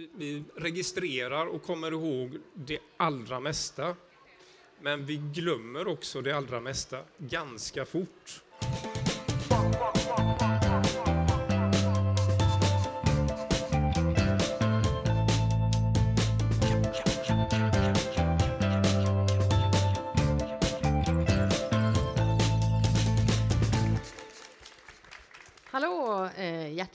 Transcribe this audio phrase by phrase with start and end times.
[0.00, 3.96] vi, vi registrerar och kommer ihåg det allra mesta.
[4.82, 8.42] Men vi glömmer också det allra mesta ganska fort.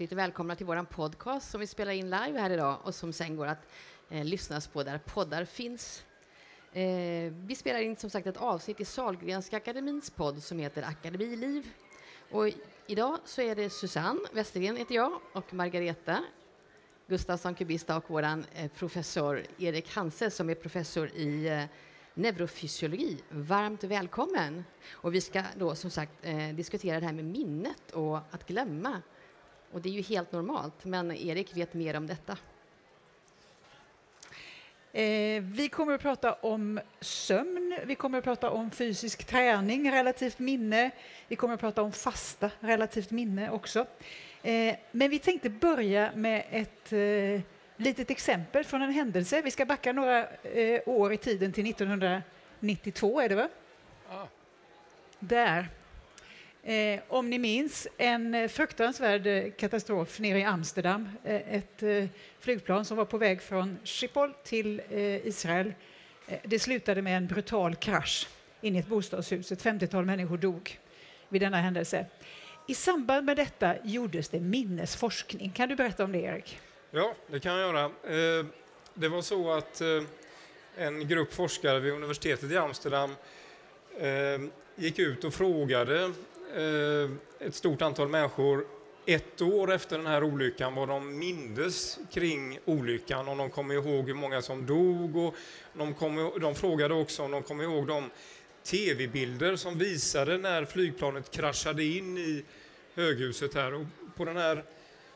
[0.05, 3.35] Hjärtligt välkomna till vår podcast som vi spelar in live här idag och som sen
[3.35, 3.67] går att
[4.09, 6.05] eh, lyssnas på där poddar finns.
[6.73, 11.73] Eh, vi spelar in som sagt ett avsnitt i Salgrenska akademins podd som heter Akademiliv.
[12.31, 12.47] Och
[12.87, 16.23] idag så är det Susanne Westergren heter jag och Margareta
[17.07, 21.63] Gustafsson Kubista och vår eh, professor Erik Hanse som är professor i eh,
[22.13, 23.17] neurofysiologi.
[23.29, 24.63] Varmt välkommen!
[24.91, 29.01] Och vi ska då som sagt eh, diskutera det här med minnet och att glömma.
[29.75, 32.37] Och det är ju helt normalt, men Erik vet mer om detta.
[34.91, 40.39] Eh, vi kommer att prata om sömn, vi kommer att prata om fysisk träning, relativt
[40.39, 40.91] minne.
[41.27, 43.85] Vi kommer att prata om fasta, relativt minne också.
[44.43, 47.41] Eh, men vi tänkte börja med ett eh,
[47.77, 49.41] litet exempel från en händelse.
[49.41, 50.27] Vi ska backa några
[50.85, 53.49] år i tiden till 1992, är det va?
[54.09, 54.27] Ah.
[55.19, 55.69] Där.
[56.67, 61.09] Eh, om ni minns, en eh, fruktansvärd eh, katastrof nere i Amsterdam.
[61.23, 62.05] Eh, ett eh,
[62.39, 65.73] flygplan som var på väg från Schiphol till eh, Israel.
[66.27, 68.27] Eh, det slutade med en brutal krasch
[68.61, 69.51] in i ett bostadshus.
[69.51, 70.79] Ett 50-tal människor dog
[71.29, 72.05] vid denna händelse.
[72.67, 75.51] I samband med detta gjordes det minnesforskning.
[75.51, 76.59] Kan du berätta om det, Erik?
[76.91, 77.85] Ja, det kan jag göra.
[77.85, 78.45] Eh,
[78.93, 79.87] Det var så att eh,
[80.77, 83.15] en grupp forskare vid universitetet i Amsterdam
[83.99, 84.41] eh,
[84.75, 86.11] gick ut och frågade
[86.55, 88.65] Eh, ett stort antal människor
[89.05, 94.07] ett år efter den här olyckan vad de mindes kring olyckan, om de kom ihåg
[94.07, 95.35] hur många som dog och
[95.73, 98.09] de, kom, de frågade också om de kom ihåg de
[98.63, 102.43] tv-bilder som visade när flygplanet kraschade in i
[102.93, 103.73] höghuset här.
[103.73, 103.85] Och
[104.15, 104.63] på den här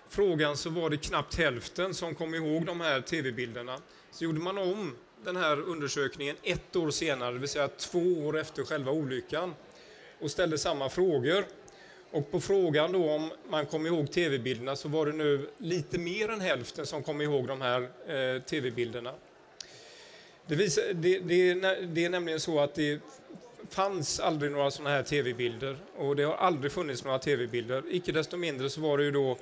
[0.09, 3.78] frågan så var det knappt hälften som kom ihåg de här tv-bilderna.
[4.12, 8.38] Så gjorde man om den här undersökningen ett år senare, det vill säga två år
[8.38, 9.53] efter själva olyckan
[10.19, 11.46] och ställde samma frågor.
[12.12, 16.30] Och på frågan då om man kom ihåg tv-bilderna så var det nu lite mer
[16.30, 19.13] än hälften som kom ihåg de här eh, tv-bilderna.
[20.47, 23.02] Det, visar, det, det, är det är nämligen så att det
[23.69, 27.84] fanns aldrig några sådana här tv-bilder och det har aldrig funnits några tv-bilder.
[27.90, 29.38] Icke desto mindre så var det ju då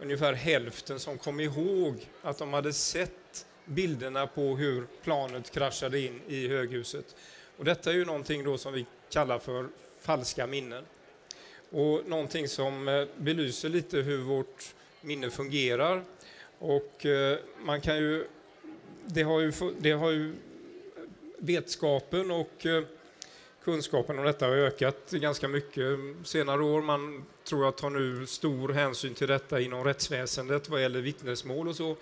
[0.00, 6.20] ungefär hälften som kom ihåg att de hade sett bilderna på hur planet kraschade in
[6.28, 7.16] i höghuset.
[7.56, 9.68] Och detta är ju någonting då som vi kallar för
[10.00, 10.84] falska minnen.
[11.70, 16.04] Och någonting som eh, belyser lite hur vårt minne fungerar.
[16.58, 18.26] Och eh, man kan ju,
[19.06, 20.34] det har ju, det har ju eh,
[21.38, 22.66] vetskapen och
[23.64, 26.82] kunskapen om detta har ökat ganska mycket senare år.
[26.82, 31.76] Man tror jag tar nu stor hänsyn till detta inom rättsväsendet vad gäller vittnesmål och
[31.76, 31.96] så.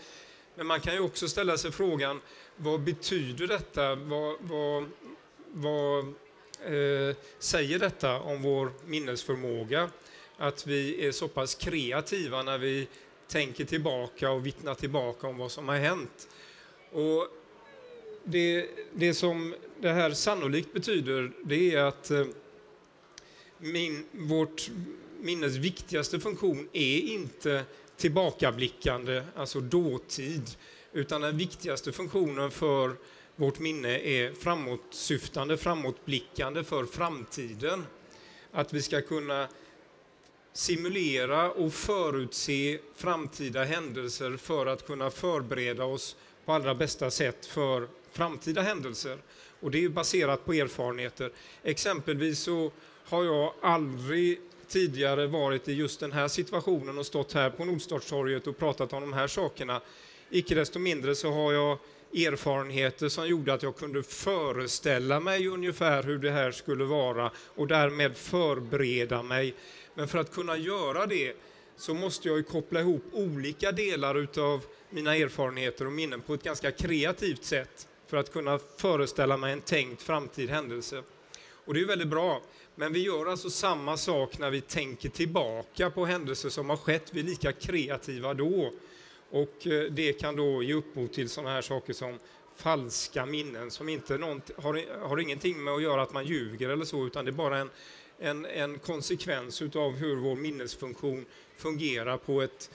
[0.54, 2.20] Men man kan ju också ställa sig frågan,
[2.56, 3.94] vad betyder detta?
[3.94, 4.84] Vad, vad,
[5.52, 6.14] vad
[6.64, 9.90] Eh, säger detta om vår minnesförmåga?
[10.36, 12.88] Att vi är så pass kreativa när vi
[13.28, 16.28] tänker tillbaka och vittnar tillbaka om vad som har hänt.
[16.92, 17.28] Och
[18.24, 22.26] det, det som det här sannolikt betyder, det är att eh,
[23.58, 24.70] min, vårt
[25.20, 27.64] minnes viktigaste funktion är inte
[27.96, 30.50] tillbakablickande, alltså dåtid,
[30.92, 32.96] utan den viktigaste funktionen för
[33.38, 37.86] vårt minne är framåtsyftande, framåtblickande för framtiden.
[38.52, 39.48] Att vi ska kunna
[40.52, 47.88] simulera och förutse framtida händelser för att kunna förbereda oss på allra bästa sätt för
[48.12, 49.18] framtida händelser.
[49.60, 51.32] Och det är baserat på erfarenheter.
[51.62, 52.70] Exempelvis så
[53.04, 58.46] har jag aldrig tidigare varit i just den här situationen och stått här på Nordstadstorget
[58.46, 59.80] och pratat om de här sakerna.
[60.30, 61.78] Icke desto mindre så har jag
[62.14, 67.66] erfarenheter som gjorde att jag kunde föreställa mig ungefär hur det här skulle vara och
[67.66, 69.54] därmed förbereda mig.
[69.94, 71.36] Men för att kunna göra det
[71.76, 76.42] så måste jag ju koppla ihop olika delar utav mina erfarenheter och minnen på ett
[76.42, 81.02] ganska kreativt sätt för att kunna föreställa mig en tänkt framtid händelse.
[81.64, 82.42] Och det är väldigt bra,
[82.74, 87.08] men vi gör alltså samma sak när vi tänker tillbaka på händelser som har skett.
[87.10, 88.72] Vi är lika kreativa då.
[89.30, 92.18] Och eh, det kan då ge upphov till sådana här saker som
[92.56, 94.14] falska minnen som inte
[94.56, 97.58] har, har ingenting med att göra att man ljuger eller så, utan det är bara
[97.58, 97.70] en,
[98.18, 101.24] en, en konsekvens utav hur vår minnesfunktion
[101.56, 102.70] fungerar på ett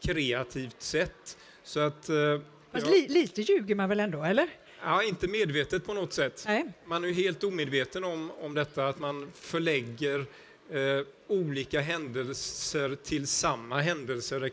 [0.00, 2.08] kreativt sätt Så att...
[2.08, 2.40] Eh,
[2.72, 4.48] Fast li, lite ljuger man väl ändå, eller?
[4.82, 6.44] Ja, inte medvetet på något sätt.
[6.46, 6.72] Nej.
[6.84, 10.26] Man är helt omedveten om, om detta, att man förlägger
[10.70, 14.50] eh, olika händelser till samma händelser,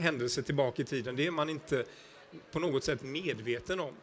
[0.00, 1.16] händelser tillbaka i tiden.
[1.16, 1.84] Det är man inte
[2.52, 3.94] på något sätt medveten om.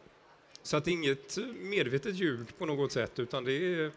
[0.62, 3.92] Så att det är inget medvetet ljug på något sätt, utan det är...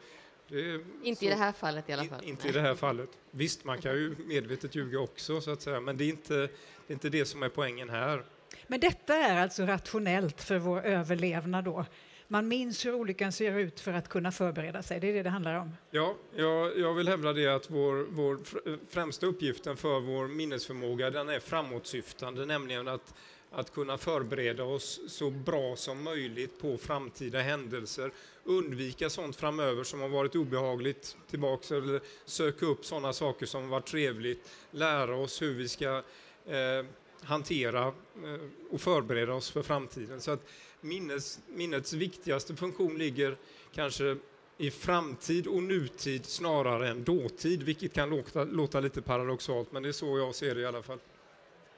[0.48, 2.24] Det är inte så, i det här fallet i alla fall.
[2.24, 3.10] In, inte i det här fallet.
[3.32, 6.44] Visst, man kan ju medvetet ljuga också, så att säga, men det är inte det,
[6.88, 8.24] är inte det som är poängen här.
[8.68, 11.86] Men detta är alltså rationellt för vår överlevnad då?
[12.32, 15.30] Man minns hur olyckan ser ut för att kunna förbereda sig, det är det det
[15.30, 15.72] handlar om?
[15.90, 21.10] Ja, jag, jag vill hävda det att vår, vår eh, främsta uppgiften för vår minnesförmåga
[21.10, 23.14] den är framåtsyftande, nämligen att
[23.54, 28.12] att kunna förbereda oss så bra som möjligt på framtida händelser,
[28.44, 33.70] undvika sånt framöver som har varit obehagligt tillbaks eller söka upp sådana saker som har
[33.70, 36.04] varit trevligt, lära oss hur vi ska
[36.46, 36.86] eh,
[37.24, 40.22] hantera eh, och förbereda oss för framtiden.
[40.22, 40.48] Så att
[40.82, 43.38] minnes, minnets viktigaste funktion ligger
[43.74, 44.18] kanske
[44.58, 49.90] i framtid och nutid snarare än dåtid, vilket kan låta, låta lite paradoxalt, men det
[49.90, 51.00] är så jag ser det i alla fall.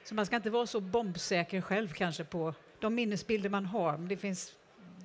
[0.04, 3.98] Så man ska inte vara så bombsäker själv kanske på de minnesbilder man har.
[3.98, 4.52] Det, finns,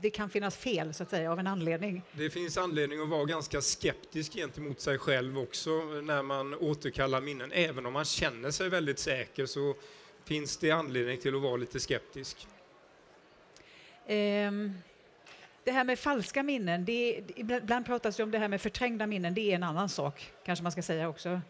[0.02, 2.02] det kan finnas fel så att säga av en anledning.
[2.12, 7.52] Det finns anledning att vara ganska skeptisk gentemot sig själv också när man återkallar minnen.
[7.52, 9.76] Även om man känner sig väldigt säker så
[10.26, 12.48] finns det anledning till att vara lite skeptisk.
[14.12, 14.74] Ehm,
[15.64, 19.34] det här med falska minnen, det ibland pratas det om det här med förträngda minnen,
[19.34, 21.42] det är en annan sak, kanske man ska säga också.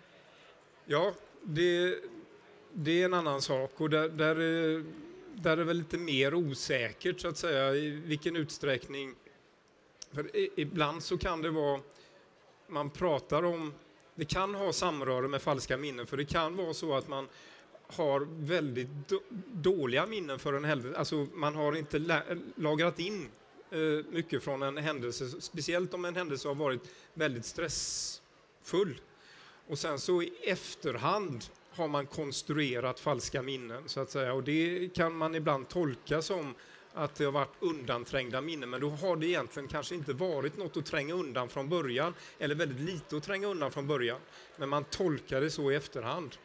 [0.86, 1.14] Ja,
[1.44, 1.96] det,
[2.74, 4.84] det är en annan sak och där, där, är,
[5.34, 9.16] där är det väl lite mer osäkert så att säga i vilken utsträckning.
[10.12, 10.30] För
[10.60, 11.80] ibland så kan det vara,
[12.68, 13.74] man pratar om,
[14.16, 17.28] det kan ha samröre med falska minnen för det kan vara så att man
[17.94, 18.88] har väldigt
[19.54, 22.24] dåliga minnen för en händelse, alltså man har inte
[22.56, 23.28] lagrat in
[23.72, 23.80] eh,
[24.12, 26.82] mycket från en händelse, speciellt om en händelse har varit
[27.14, 29.02] väldigt stressfull.
[29.68, 34.90] Och sen så i efterhand har man konstruerat falska minnen så att säga och det
[34.96, 36.56] kan man ibland tolka som
[36.94, 40.78] att det har varit undanträngda minnen men då har det egentligen kanske inte varit något
[40.78, 44.20] att tränga undan från början eller väldigt lite att tränga undan från början.
[44.58, 46.38] Men man tolkar det så i efterhand.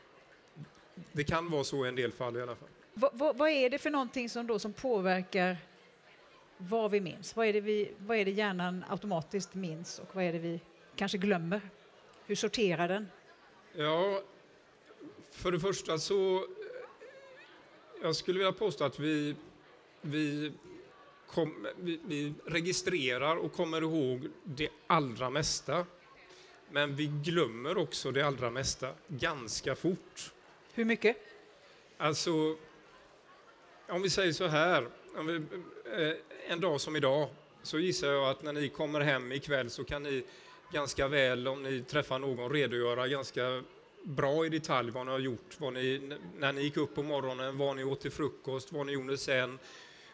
[1.13, 2.69] Det kan vara så i en del fall i alla fall.
[2.95, 5.57] Vad, vad, vad är det för någonting som, då, som påverkar
[6.59, 7.37] vad vi minns?
[7.37, 10.61] Vad är, det vi, vad är det hjärnan automatiskt minns och vad är det vi
[10.97, 11.61] kanske glömmer?
[12.27, 13.09] Hur sorterar den?
[13.73, 14.23] Ja,
[15.31, 16.47] för det första så...
[18.03, 19.37] Jag skulle vilja påstå att vi,
[20.01, 20.53] vi,
[21.27, 25.87] kom, vi, vi registrerar och kommer ihåg det allra mesta.
[26.71, 30.34] Men vi glömmer också det allra mesta ganska fort.
[30.77, 31.17] Hur mycket?
[31.99, 32.57] Alltså,
[33.89, 34.89] om vi säger så här,
[35.27, 36.17] vi, eh,
[36.53, 37.29] en dag som idag
[37.63, 40.25] så gissar jag att när ni kommer hem ikväll så kan ni
[40.73, 43.63] ganska väl, om ni träffar någon, redogöra ganska
[44.03, 47.59] bra i detalj vad ni har gjort, vad ni, när ni gick upp på morgonen,
[47.59, 49.59] vad ni åt till frukost, vad ni gjorde sen,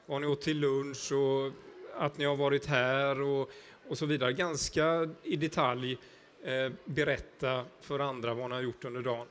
[0.06, 1.52] vad ni åt till lunch och
[1.94, 3.50] att ni har varit här och,
[3.88, 4.32] och så vidare.
[4.32, 5.98] Ganska i detalj
[6.42, 9.26] eh, berätta för andra vad ni har gjort under dagen.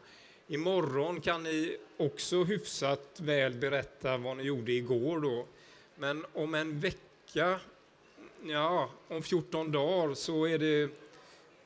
[0.51, 5.45] Imorgon kan ni också hyfsat väl berätta vad ni gjorde igår då.
[5.95, 7.59] Men om en vecka,
[8.44, 10.89] ja, om 14 dagar så är det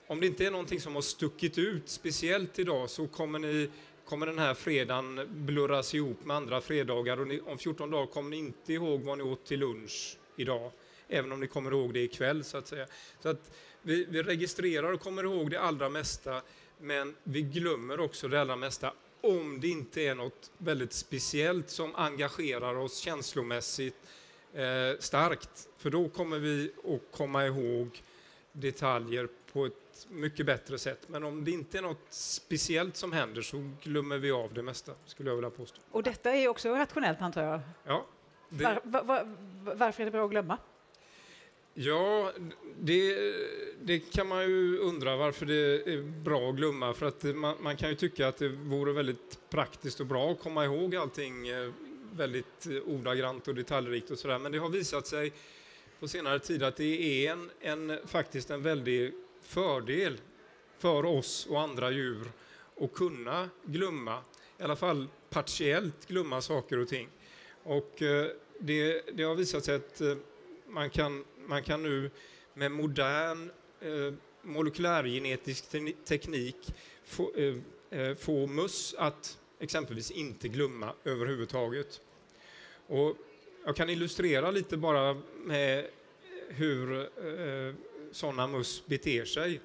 [0.08, 3.70] om det inte är någonting som har stuckit ut speciellt idag så kommer, ni,
[4.06, 8.30] kommer den här fredagen blurras ihop med andra fredagar och ni, om 14 dagar kommer
[8.30, 10.72] ni inte ihåg vad ni åt till lunch idag,
[11.08, 12.88] även om ni kommer ihåg det ikväll så att säga.
[13.22, 13.52] Så att
[13.84, 16.42] vi, vi registrerar och kommer ihåg det allra mesta,
[16.78, 21.96] men vi glömmer också det allra mesta om det inte är något väldigt speciellt som
[21.96, 23.96] engagerar oss känslomässigt
[24.54, 25.68] eh, starkt.
[25.78, 28.02] För då kommer vi att komma ihåg
[28.52, 31.00] detaljer på ett mycket bättre sätt.
[31.08, 34.92] Men om det inte är något speciellt som händer så glömmer vi av det mesta,
[35.06, 35.82] skulle jag vilja påstå.
[35.92, 37.60] Och detta är också rationellt, antar jag?
[37.84, 38.06] Ja.
[38.50, 38.64] Det...
[38.64, 39.28] Var, var, var,
[39.76, 40.58] varför är det bra att glömma?
[41.76, 42.32] Ja,
[42.80, 43.16] det,
[43.82, 46.94] det, kan man ju undra varför det är bra att glömma.
[46.94, 50.40] För att man, man, kan ju tycka att det vore väldigt praktiskt och bra att
[50.40, 51.72] komma ihåg allting eh,
[52.12, 54.40] väldigt ordagrant och detaljrikt och sådär.
[54.40, 55.34] Men det har visat sig
[56.00, 60.18] på senare tid att det är en, en faktiskt en väldig fördel
[60.78, 62.32] för oss och andra djur
[62.82, 64.18] att kunna glömma,
[64.60, 67.10] i alla fall partiellt glömma saker och ting.
[67.64, 68.28] Och eh,
[68.60, 70.16] det, det har visat sig att eh,
[70.68, 72.10] man kan, man kan nu
[72.54, 75.66] med modern eh, molekylärgenetisk
[76.06, 76.74] teknik
[77.06, 77.56] få, eh,
[78.00, 82.02] eh, få möss att exempelvis inte glömma överhuvudtaget.
[82.88, 83.18] Och
[83.66, 85.88] jag kan illustrera lite bara med
[86.48, 87.76] hur eh,
[88.12, 89.62] sådana möss beter sig.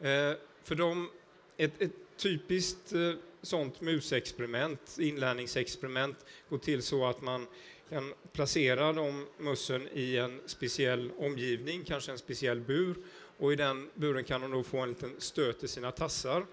[0.00, 0.32] Eh,
[0.62, 1.10] för de,
[1.56, 6.16] ett, ett typiskt eh, sånt musexperiment, inlärningsexperiment,
[6.48, 7.46] går till så att man
[7.88, 12.96] den placera de mössen i en speciell omgivning, kanske en speciell bur,
[13.38, 16.46] och i den buren kan de då få en liten stöt i sina tassar.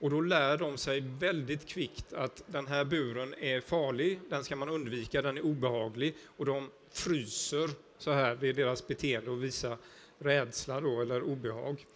[0.00, 4.56] Och då lär de sig väldigt kvickt att den här buren är farlig, den ska
[4.56, 9.38] man undvika, den är obehaglig och de fryser så här, det är deras beteende att
[9.38, 9.78] visa
[10.18, 11.86] rädsla då, eller obehag.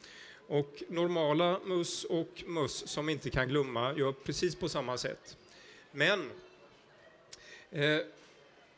[0.46, 5.36] Och normala möss och möss som inte kan glömma gör precis på samma sätt.
[5.92, 6.30] Men
[7.70, 7.98] eh,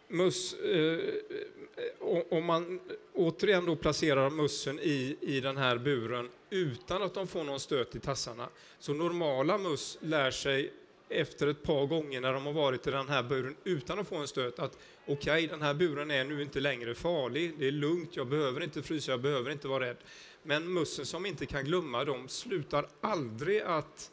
[0.08, 2.80] möss, eh, eh om man
[3.14, 7.96] återigen då placerar mössen i, i den här buren utan att de får någon stöt
[7.96, 10.73] i tassarna, så normala möss lär sig
[11.08, 14.16] efter ett par gånger när de har varit i den här buren utan att få
[14.16, 17.73] en stöt att okej, okay, den här buren är nu inte längre farlig, det är
[17.73, 19.96] lugnt, jag behöver inte frysa, jag behöver inte vara rädd.
[20.42, 24.11] Men mössen som inte kan glömma, de slutar aldrig att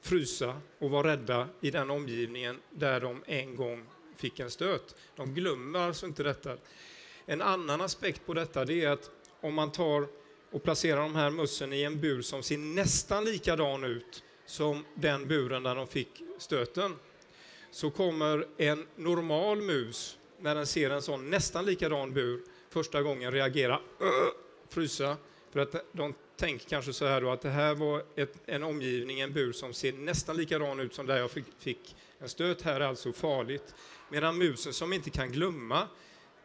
[0.00, 3.86] frysa och vara rädda i den omgivningen där de en gång
[4.16, 4.96] fick en stöt.
[5.16, 6.56] De glömmer alltså inte detta.
[7.26, 10.06] En annan aspekt på detta det är att om man tar
[10.50, 15.28] och placerar de här mössen i en bur som ser nästan likadan ut som den
[15.28, 16.96] buren där de fick stöten,
[17.70, 23.32] så kommer en normal mus, när den ser en sån nästan likadan bur, första gången
[23.32, 23.80] reagera,
[24.68, 25.16] frysa,
[25.52, 29.20] för att de tänker kanske så här då att det här var ett, en omgivning,
[29.20, 32.62] en bur som ser nästan likadan ut som där jag fick, fick en stöt.
[32.62, 33.74] Här är alltså farligt.
[34.10, 35.88] Medan musen som inte kan glömma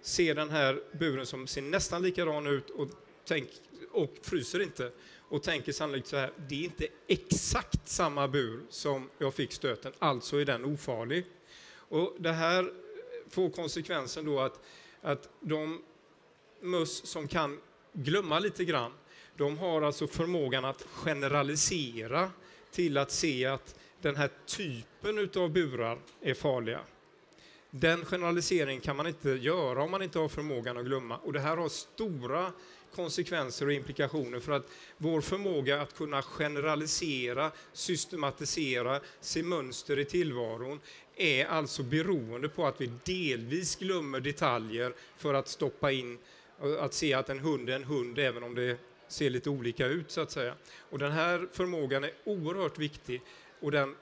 [0.01, 2.87] ser den här buren som ser nästan likadan ut och,
[3.25, 3.49] tänk,
[3.91, 4.91] och fryser inte
[5.29, 9.93] och tänker sannolikt så här, det är inte exakt samma bur som jag fick stöten,
[9.99, 11.25] alltså är den ofarlig.
[11.71, 12.73] Och det här
[13.29, 14.59] får konsekvensen då att,
[15.01, 15.81] att de
[16.61, 17.59] möss som kan
[17.93, 18.93] glömma lite grann,
[19.37, 22.31] de har alltså förmågan att generalisera
[22.71, 26.79] till att se att den här typen av burar är farliga.
[27.71, 31.17] Den generaliseringen kan man inte göra om man inte har förmågan att glömma.
[31.17, 32.51] Och det här har stora
[32.95, 40.79] konsekvenser och implikationer för att vår förmåga att kunna generalisera, systematisera, se mönster i tillvaron
[41.15, 46.17] är alltså beroende på att vi delvis glömmer detaljer för att stoppa in,
[46.79, 48.77] att se att en hund är en hund även om det
[49.07, 50.53] ser lite olika ut så att säga.
[50.89, 53.21] Och den här förmågan är oerhört viktig
[53.59, 53.95] och den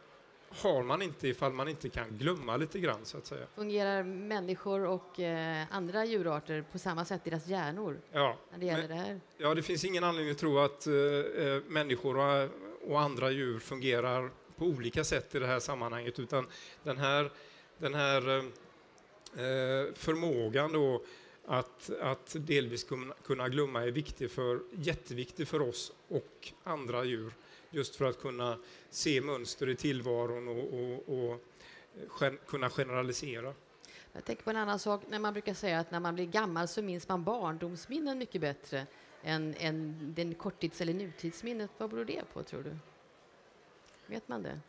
[0.50, 3.48] har man inte ifall man inte kan glömma lite grann så att säga.
[3.56, 8.02] Fungerar människor och eh, andra djurarter på samma sätt, deras hjärnor?
[8.12, 9.20] Ja, när det gäller men, det här?
[9.38, 12.50] Ja, det finns ingen anledning att tro att eh, eh, människor och,
[12.92, 16.48] och, andra djur fungerar på olika sätt i det här sammanhanget, utan
[16.84, 17.32] den här,
[17.78, 18.44] den här eh,
[19.46, 21.04] eh förmågan då
[21.46, 27.34] att, att delvis kunna, kunna glömma är viktig för, jätteviktig för oss och andra djur
[27.70, 28.58] just för att kunna
[28.90, 31.44] se mönster i tillvaron och, och, och
[32.22, 33.54] gen, kunna generalisera.
[34.14, 36.68] Jag tänker på en annan sak, när man brukar säga att när man blir gammal
[36.68, 38.88] så minns man barndomsminnen mycket bättre
[39.24, 41.72] än, än den korttids eller nutidsminnet.
[41.78, 42.78] Vad beror det på, tror du?
[44.06, 44.60] Vet man det?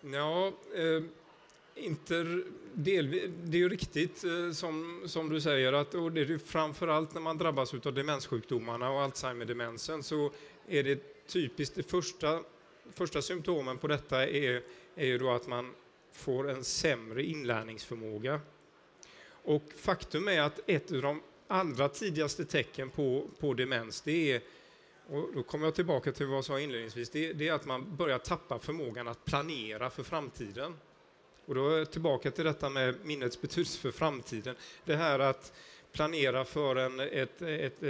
[0.00, 1.02] Ja, eh,
[1.74, 2.42] inte
[2.74, 7.20] det är ju riktigt eh, som, som du säger att och det är framförallt när
[7.20, 10.32] man drabbas av demenssjukdomarna och Alzheimer-demensen så
[10.68, 12.40] är det typiskt, det första,
[12.94, 14.62] första symptomen på detta är,
[14.94, 15.74] är ju då att man
[16.12, 18.40] får en sämre inlärningsförmåga.
[19.28, 24.40] Och faktum är att ett av de allra tidigaste tecken på, på demens, det är,
[25.08, 27.96] och då kommer jag tillbaka till vad jag sa inledningsvis, det, det är att man
[27.96, 30.74] börjar tappa förmågan att planera för framtiden.
[31.46, 34.56] Och då är jag tillbaka till detta med minnets betydelse för framtiden.
[34.84, 35.52] Det här att
[35.92, 37.82] planera för en, ett, ett,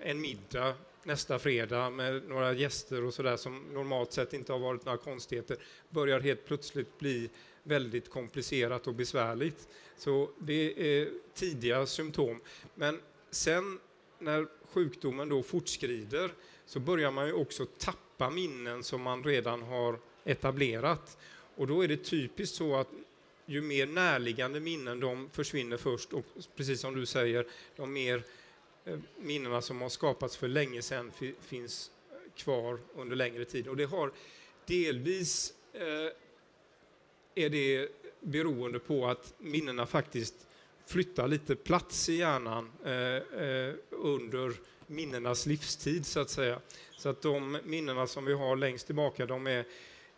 [0.00, 0.74] en middag
[1.06, 5.56] nästa fredag med några gäster och sådär som normalt sett inte har varit några konstigheter
[5.88, 7.30] börjar helt plötsligt bli
[7.62, 9.68] väldigt komplicerat och besvärligt.
[9.96, 12.40] Så det är tidiga symptom.
[12.74, 13.78] Men sen
[14.18, 16.30] när sjukdomen då fortskrider
[16.66, 21.18] så börjar man ju också tappa minnen som man redan har etablerat.
[21.56, 22.88] Och då är det typiskt så att
[23.46, 26.24] ju mer närliggande minnen de försvinner först och
[26.56, 27.46] precis som du säger,
[27.76, 28.22] de mer
[28.86, 31.90] Eh, minnena som har skapats för länge sedan finns
[32.36, 33.68] kvar under längre tid.
[33.68, 34.12] Och det har
[34.66, 36.12] delvis eh,
[37.34, 37.88] är det
[38.20, 40.34] beroende på att minnena faktiskt
[40.86, 42.92] flyttar lite plats i hjärnan eh,
[43.42, 44.52] eh, under
[44.86, 46.60] minnenas livstid, så att säga.
[46.96, 49.64] Så att de minnena som vi har längst tillbaka, de är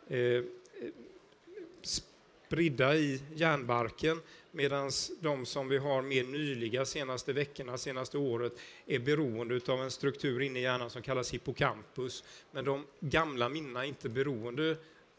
[0.09, 0.43] eh, eh
[2.49, 4.91] spridda i hjärnbarken medan
[5.21, 8.53] de som vi har mer nyliga senaste veckorna, senaste året
[8.87, 12.25] är beroende av en struktur inne i hjärnan som kallas hippocampus.
[12.51, 14.77] Men de gamla minnena är inte beroende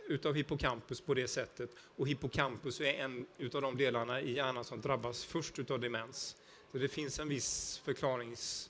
[0.07, 4.81] utav hippocampus på det sättet och hippocampus är en utav de delarna i hjärnan som
[4.81, 6.35] drabbas först utav demens.
[6.71, 8.69] Så det finns en viss förklarings...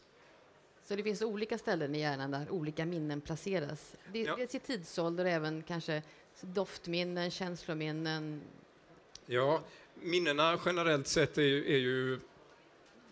[0.84, 3.96] Så det finns olika ställen i hjärnan där olika minnen placeras?
[4.13, 4.36] Det, Ja.
[4.36, 6.04] Dels i tidsålder och även kanske
[6.41, 8.41] doftminnen, känslominnen.
[9.25, 9.62] Ja,
[9.93, 12.19] minnena generellt sett är ju, är ju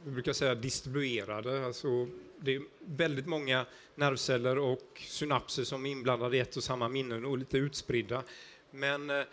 [0.03, 1.65] vi brukar säga distribuerade.
[1.65, 2.07] Alltså,
[2.39, 3.65] det är väldigt många
[3.95, 8.23] nervceller och synapser som är inblandade i ett och samma minnen och lite utspridda.
[8.71, 9.23] Men eh,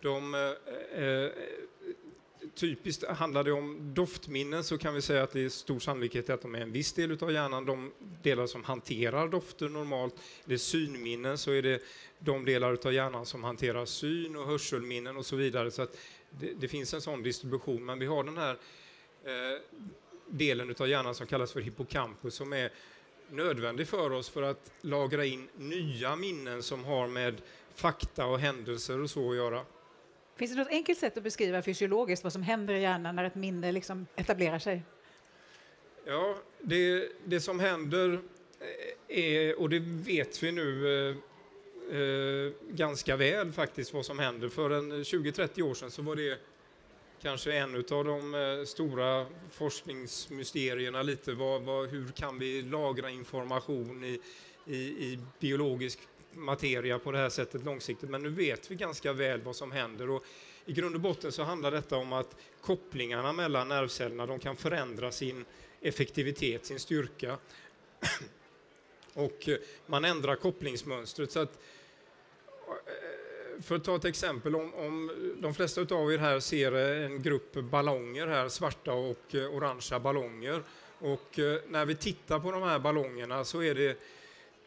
[0.00, 1.30] de eh, eh
[2.54, 6.42] Typiskt handlar det om doftminnen så kan vi säga att det är stor sannolikhet att
[6.42, 10.14] de är en viss del av hjärnan, de delar som hanterar dofter normalt.
[10.14, 11.82] Är det synminnen så är det
[12.18, 15.70] de delar av hjärnan som hanterar syn och hörselminnen och så vidare.
[15.70, 15.98] Så att
[16.30, 18.56] det, det finns en sån distribution, men vi har den här
[19.24, 19.60] eh,
[20.26, 22.72] delen av hjärnan som kallas för hippocampus som är
[23.30, 27.42] nödvändig för oss för att lagra in nya minnen som har med
[27.74, 29.64] fakta och händelser och så att göra.
[30.36, 33.34] Finns det något enkelt sätt att beskriva fysiologiskt vad som händer i hjärnan när ett
[33.34, 34.82] minne liksom etablerar sig?
[36.04, 38.20] Ja, det, det som händer
[39.08, 41.16] eh, är, och det vet vi nu eh,
[41.98, 44.48] eh, ganska väl faktiskt vad som händer.
[44.48, 46.38] För en 20-30 år sedan så var det
[47.22, 51.32] kanske en av de eh, stora forskningsmysterierna lite.
[51.32, 54.20] Vad, vad, hur kan vi lagra information i,
[54.66, 55.98] i, i biologisk
[56.36, 58.10] materia på det här sättet långsiktigt?
[58.10, 60.10] Men nu vet vi ganska väl vad som händer.
[60.10, 60.24] Och
[60.66, 65.12] I grund och botten så handlar detta om att kopplingarna mellan nervcellerna de kan förändra
[65.12, 65.44] sin
[65.80, 67.38] effektivitet, sin styrka.
[69.14, 71.32] Och eh, man ändrar kopplingsmönstret.
[71.32, 71.58] Så att,
[72.68, 77.04] eh, för att ta ett exempel, om, om de flesta av er här ser eh,
[77.04, 80.62] en grupp ballonger här, svarta och orangea ballonger.
[80.98, 81.38] Och
[81.68, 83.98] när vi tittar på de här ballongerna så är det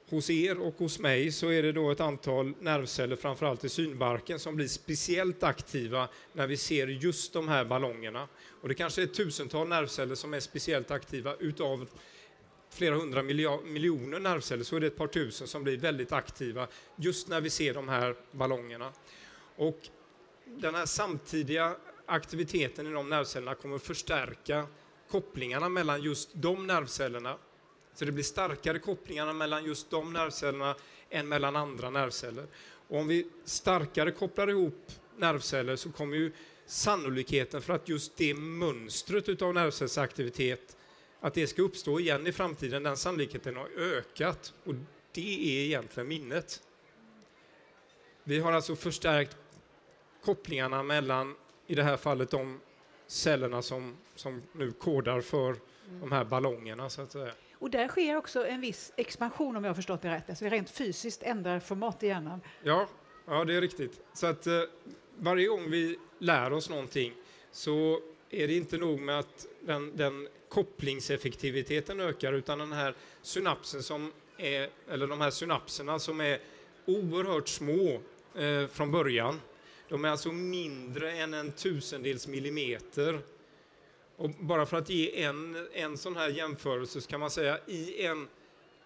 [0.09, 4.39] hos er och hos mig så är det då ett antal nervceller, framförallt i synbarken,
[4.39, 8.27] som blir speciellt aktiva när vi ser just de här ballongerna.
[8.61, 11.87] Och det kanske är ett tusental nervceller som är speciellt aktiva utav
[12.69, 13.23] flera hundra
[13.63, 17.49] miljoner nervceller så är det ett par tusen som blir väldigt aktiva just när vi
[17.49, 18.91] ser de här ballongerna.
[19.55, 19.79] Och
[20.45, 24.67] den här samtidiga aktiviteten i de nervcellerna kommer förstärka
[25.11, 27.37] kopplingarna mellan just de nervcellerna.
[27.99, 30.75] Så det blir starkare kopplingar mellan just de nervcellerna
[31.09, 32.47] än mellan andra nervceller.
[32.87, 36.31] Och om vi starkare kopplar ihop nervceller så kommer ju
[36.65, 40.77] sannolikheten för att just det mönstret utav nervcellsaktivitet
[41.19, 44.75] att det ska uppstå igen i framtiden, den sannolikheten har ökat och
[45.11, 46.63] det är egentligen minnet.
[48.23, 49.37] Vi har alltså förstärkt
[50.23, 51.35] kopplingarna mellan,
[51.67, 52.59] i det här fallet, de
[53.07, 55.55] cellerna som, som nu kodar för
[56.01, 57.33] de här ballongerna, så att säga.
[57.59, 60.29] Och där sker också en viss expansion om jag har förstått det rätt.
[60.29, 62.41] Alltså rent fysiskt ändrar format i hjärnan.
[62.63, 62.87] Ja,
[63.25, 64.01] ja det är riktigt.
[64.13, 64.61] Så att eh,
[65.17, 67.13] varje gång vi lär oss någonting
[67.51, 73.83] så är det inte nog med att den, den kopplingseffektiviteten ökar utan den här synapsen
[73.83, 76.39] som är, eller de här synapserna som är
[76.85, 78.01] oerhört små
[78.35, 79.41] eh, från början.
[79.89, 83.19] De är alltså mindre än en tusendels millimeter.
[84.19, 88.05] Och bara för att ge en, en sån här jämförelse så kan man säga i
[88.05, 88.27] en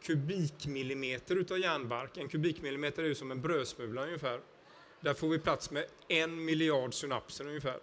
[0.02, 4.40] kubikmillimeter utav järnbark, en kubikmillimeter är ju som en brödsmula ungefär.
[5.00, 7.80] Där får vi plats med en miljard synapser ungefär.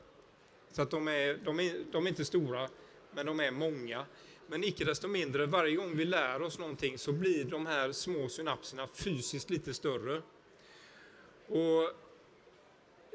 [0.72, 2.68] Så att de är, de, är, de är inte stora,
[3.12, 4.06] men de är många.
[4.46, 8.28] Men icke desto mindre, varje gång vi lär oss någonting så blir de här små
[8.28, 10.22] synapserna fysiskt lite större.
[11.46, 11.90] Och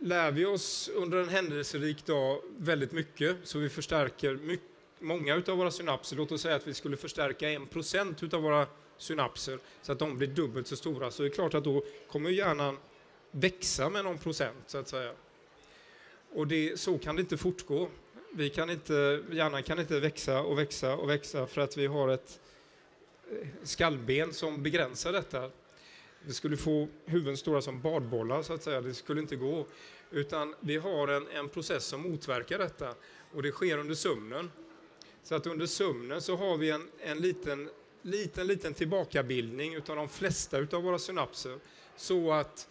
[0.02, 5.58] lär vi oss under en händelserik dag väldigt mycket, så vi förstärker mycket, många av
[5.58, 9.92] våra synapser, låt oss säga att vi skulle förstärka en procent av våra synapser så
[9.92, 12.78] att de blir dubbelt så stora, så är det klart att då kommer hjärnan
[13.32, 15.12] växa med någon procent, så att säga.
[16.34, 17.90] Och det, så kan det inte fortgå.
[18.34, 22.10] Vi kan inte, hjärnan kan inte växa och växa och växa för att vi har
[22.10, 22.40] ett
[23.32, 25.52] eh, skallben som begränsar detta.
[26.28, 28.82] Vi skulle få huvuden stora som badbollar, så att säga.
[28.82, 29.66] Det skulle inte gå.
[30.12, 32.96] Utan vi har en, en process som motverkar detta
[33.34, 34.52] och det sker under sömnen.
[35.24, 37.70] Så att under sömnen så har vi en, en liten,
[38.02, 41.60] liten, liten tillbakabildning utav de flesta utav våra synapser
[41.96, 42.68] så att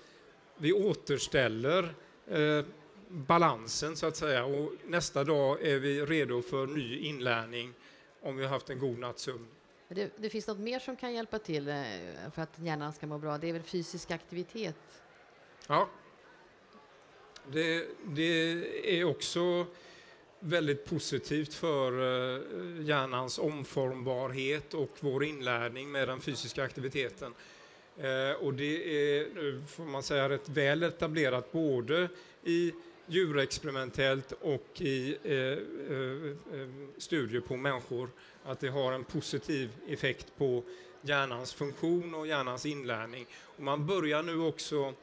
[0.57, 1.95] vi återställer
[2.29, 2.65] eh,
[3.09, 7.73] balansen så att säga och nästa dag är vi redo för ny inlärning
[8.21, 9.47] om vi har haft en god natts sömn.
[9.89, 11.75] Det, det finns något mer som kan hjälpa till eh,
[12.35, 13.39] för att hjärnan ska må bra.
[13.39, 14.77] Det är väl fysisk aktivitet?
[15.67, 15.89] Ja.
[17.53, 19.67] Det, det är också
[20.39, 22.43] väldigt positivt för eh,
[22.87, 27.35] hjärnans omformbarhet och vår inlärning med den fysiska aktiviteten.
[27.97, 32.09] Eh, och det är, får man säga, rätt väl etablerat både
[32.43, 32.73] i
[33.07, 38.11] djurexperimentellt och i eh, eh, eh, studier på människor
[38.45, 40.63] att det har en positiv effekt på
[41.03, 43.27] hjärnans funktion och hjärnans inlärning.
[43.57, 44.95] Och man börjar nu också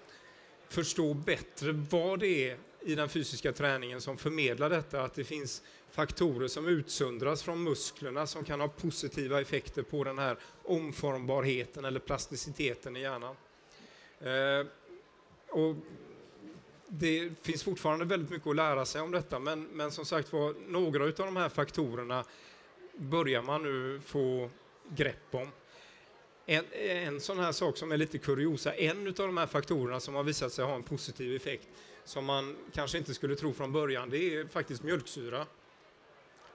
[0.70, 5.64] förstå bättre vad det är i den fysiska träningen som förmedlar detta, att det finns
[5.92, 12.00] faktorer som utsöndras från musklerna som kan ha positiva effekter på den här omformbarheten eller
[12.00, 13.36] plasticiteten i hjärnan.
[14.20, 14.68] Eh,
[15.50, 15.76] och
[16.94, 20.56] det finns fortfarande väldigt mycket att lära sig om detta, men, men som sagt var,
[20.68, 22.24] några av de här faktorerna
[22.98, 24.50] börjar man nu få
[24.90, 25.48] grepp om.
[26.46, 30.16] En, en sån här sak som är lite kuriosa, en av de här faktorerna som
[30.16, 31.68] har visat sig ha en positiv effekt
[32.04, 35.46] som man kanske inte skulle tro från början, det är faktiskt mjölksyra.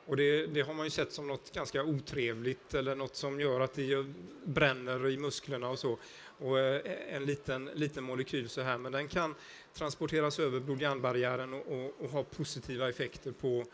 [0.07, 3.61] Och det, det, har man ju sett som något ganska otrevligt eller något som gör
[3.61, 4.07] att det
[4.44, 5.99] bränner i musklerna och så.
[6.38, 9.35] Och eh, en liten, liten molekyl så här, men den kan
[9.77, 13.65] transporteras över blod-hjärnbarriären och, och, och, ha positiva effekter på,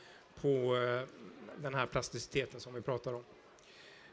[0.40, 1.02] på eh,
[1.56, 3.24] den här plasticiteten som vi pratar om.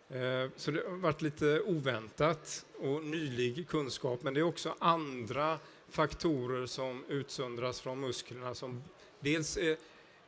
[0.09, 5.59] Eh, så det har varit lite oväntat och nylig kunskap, men det är också andra
[5.89, 8.83] faktorer som utsöndras från musklerna som
[9.19, 9.77] dels är,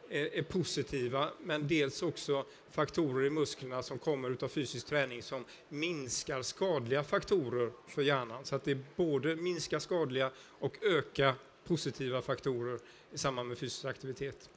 [0.09, 5.45] är, är, positiva men dels också faktorer i musklerna som kommer av fysisk träning som
[5.69, 8.45] minskar skadliga faktorer för hjärnan.
[8.45, 11.33] Så att det både minskar skadliga och ökar
[11.71, 12.79] positiva faktorer
[13.11, 14.49] i samband med fysisk aktivitet.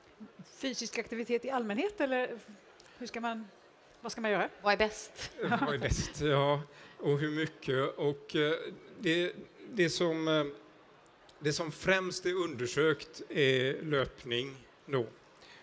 [0.57, 2.39] Fysisk aktivitet i allmänhet eller
[2.99, 3.47] hur ska man,
[4.01, 4.49] vad ska man göra?
[4.63, 5.31] Vad är bäst?
[5.43, 6.63] vad är bäst, ja.
[6.99, 7.97] Och hur mycket.
[7.97, 8.55] Och eh,
[9.01, 9.33] det,
[9.73, 10.45] det som eh,
[11.39, 15.07] det som främst är undersökt är löpning då.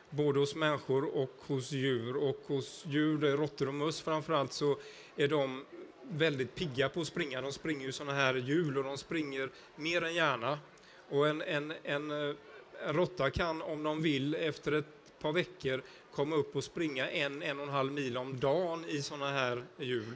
[0.10, 2.16] Både hos människor och hos djur.
[2.16, 4.78] Och hos djur, det är råttor och möss framförallt, så
[5.16, 5.66] är de
[6.10, 7.42] väldigt pigga på att springa.
[7.42, 10.60] De springer ju sådana här hjul och de springer mer än gärna.
[11.12, 12.36] Och en, en, en, en
[12.86, 17.60] råtta kan, om de vill, efter ett par veckor komma upp och springa en, en
[17.60, 20.14] och en halv mil om dagen i sådana här hjul.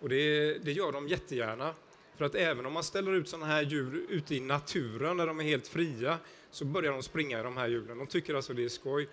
[0.00, 1.74] Och det, det gör de jättegärna.
[2.16, 5.40] För att även om man ställer ut sådana här djur ute i naturen när de
[5.40, 6.18] är helt fria
[6.50, 7.98] så börjar de springa i de här hjulen.
[7.98, 9.08] De tycker alltså det är skoj.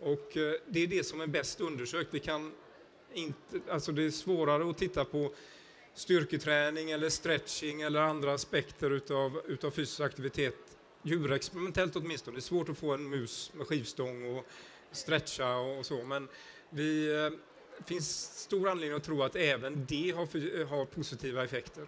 [0.00, 2.14] Och eh, det är det som är bäst undersökt.
[2.14, 2.52] Vi kan
[3.12, 5.32] inte, alltså det är svårare att titta på
[5.94, 10.67] styrketräning eller stretching eller andra aspekter utav, utav fysisk aktivitet
[11.02, 12.36] djurexperimentellt åtminstone.
[12.36, 14.46] Det är svårt att få en mus med skivstång och
[14.92, 16.28] stretcha och så, men
[16.70, 17.30] det eh,
[17.86, 21.86] finns stor anledning att tro att även det har, har positiva effekter.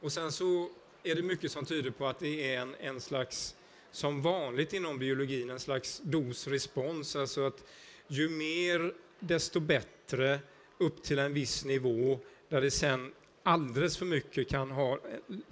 [0.00, 0.70] Och sen så
[1.02, 3.54] är det mycket som tyder på att det är en, en slags,
[3.90, 7.64] som vanligt inom biologin, en slags dos-respons, alltså att
[8.08, 10.38] ju mer desto bättre
[10.78, 14.98] upp till en viss nivå där det sen alldeles för mycket kan ha eh,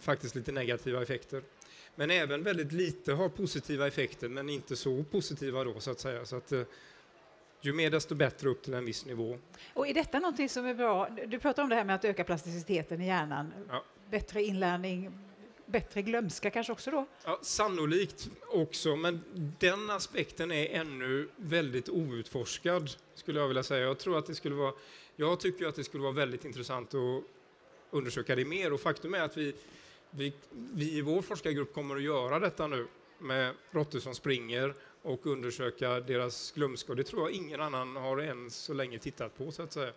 [0.00, 1.42] faktiskt lite negativa effekter.
[1.98, 6.24] Men även väldigt lite har positiva effekter, men inte så positiva då så att säga.
[6.24, 6.62] Så att, eh,
[7.60, 9.38] ju mer desto bättre upp till en viss nivå.
[9.74, 11.08] Och är detta någonting som är bra?
[11.26, 13.52] Du pratar om det här med att öka plasticiteten i hjärnan.
[13.68, 15.10] Ja bättre inlärning,
[15.66, 17.06] bättre glömska kanske också då?
[17.24, 19.24] Ja, sannolikt också, men
[19.58, 23.86] den aspekten är ännu väldigt outforskad, skulle jag vilja säga.
[23.86, 24.72] Jag tror att det skulle vara,
[25.16, 27.22] jag tycker att det skulle vara väldigt intressant att
[27.90, 29.54] undersöka det mer och faktum är att vi,
[30.10, 32.86] vi, vi i vår forskargrupp kommer att göra detta nu
[33.18, 36.94] med råttor som springer och undersöka deras glömska.
[36.94, 39.92] Det tror jag ingen annan har än så länge tittat på, så att säga.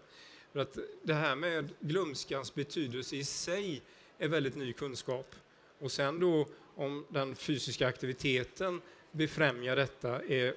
[0.52, 3.82] För att det här med glömskans betydelse i sig
[4.18, 5.36] är väldigt ny kunskap.
[5.80, 10.56] Och sen då om den fysiska aktiviteten befrämjar detta är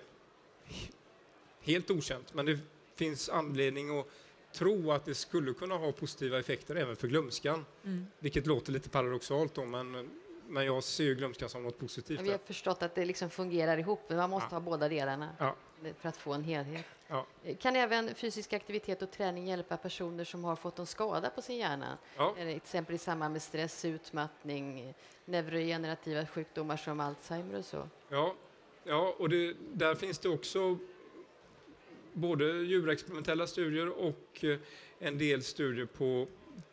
[1.61, 2.35] helt okänt.
[2.35, 2.59] Men det
[2.97, 4.07] finns anledning att
[4.55, 7.67] tro att det skulle kunna ha positiva effekter även för glömskan.
[7.85, 8.07] Mm.
[8.19, 10.11] Vilket låter lite paradoxalt då, men,
[10.47, 12.21] men jag ser ju glömskan som något positivt.
[12.21, 14.57] Vi har förstått att det liksom fungerar ihop, men man måste ja.
[14.57, 15.55] ha båda delarna ja.
[15.99, 16.87] för att få en helhet.
[17.09, 17.27] Ja.
[17.61, 21.57] Kan även fysisk aktivitet och träning hjälpa personer som har fått en skada på sin
[21.57, 21.99] hjärna?
[22.17, 22.35] Ja.
[22.37, 27.89] Till exempel i samband med stress, utmattning, neurogenerativa sjukdomar som Alzheimer och så?
[28.09, 28.35] Ja,
[28.85, 30.79] ja och det, där finns det också
[32.15, 34.59] både djurexperimentella studier och eh,
[34.99, 36.27] en del studier på,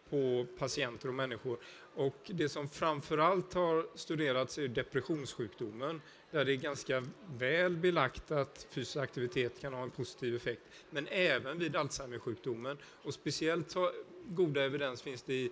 [0.10, 1.58] på patienter och människor.
[1.96, 6.02] Och det som framför allt har studerats är depressionssjukdomen
[6.32, 7.04] där det är ganska
[7.38, 10.62] väl belagt att fysisk aktivitet kan ha en positiv effekt.
[10.90, 12.78] Men även vid Alzheimersjukdomen.
[13.04, 13.76] Och speciellt
[14.28, 15.52] goda evidens finns det i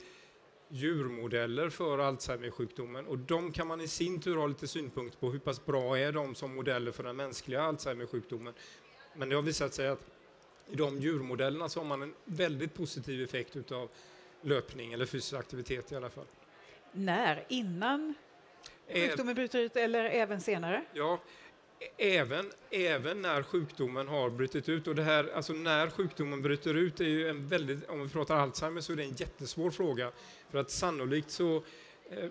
[0.69, 5.39] djurmodeller för Alzheimersjukdomen och de kan man i sin tur ha lite synpunkt på hur
[5.39, 8.54] pass bra är de som modeller för den mänskliga Alzheimersjukdomen.
[9.13, 9.99] Men det har visat sig att
[10.71, 13.89] i de djurmodellerna så har man en väldigt positiv effekt utav
[14.41, 16.25] löpning eller fysisk aktivitet i alla fall.
[16.91, 17.45] När?
[17.47, 18.13] Innan
[18.93, 20.85] sjukdomen bryter ut eller även senare?
[20.93, 21.19] Ja,
[21.97, 24.87] även, även när sjukdomen har brutit ut.
[24.87, 28.35] Och det här, alltså när sjukdomen bryter ut är ju en väldigt, om vi pratar
[28.35, 30.11] Alzheimer så är det en jättesvår fråga.
[30.49, 31.63] För att sannolikt så
[32.09, 32.29] eh,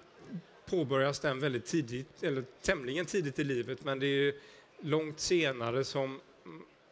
[0.67, 4.35] påbörjas den väldigt tidigt, eller tämligen tidigt i livet, men det är
[4.81, 6.21] långt senare som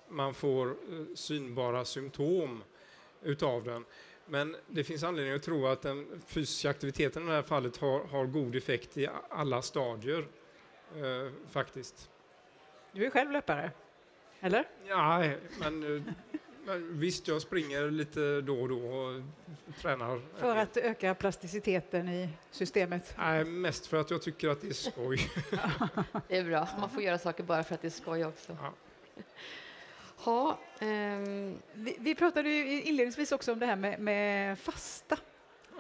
[0.09, 0.75] man får eh,
[1.15, 2.63] synbara symptom
[3.23, 3.85] utav den.
[4.27, 8.05] Men det finns anledning att tro att den fysiska aktiviteten i det här fallet har,
[8.05, 10.27] har god effekt i alla stadier,
[10.97, 12.11] eh, faktiskt.
[12.93, 13.71] Du är själv löpare,
[14.41, 14.69] eller?
[14.89, 16.05] Ja, men,
[16.67, 19.23] men visst, jag springer lite då och då och
[19.81, 20.21] tränar.
[20.37, 23.15] För att öka plasticiteten i systemet?
[23.19, 25.19] Nej, mest för att jag tycker att det är skoj.
[26.29, 28.57] det är bra, man får göra saker bara för att det är skoj också.
[28.63, 28.73] Ja.
[30.17, 31.59] Ha, um...
[31.73, 35.19] vi, vi, pratade ju inledningsvis också om det här med, med fasta.